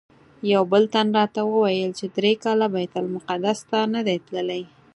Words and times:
یو 0.53 0.63
بل 0.71 0.83
تن 0.93 1.07
راته 1.17 1.41
ویل 1.47 1.91
چې 1.99 2.05
درې 2.17 2.33
کاله 2.43 2.67
بیت 2.73 2.93
المقدس 3.01 3.59
ته 3.69 3.79
نه 3.93 4.01
دی 4.07 4.17
تللی. 4.27 4.63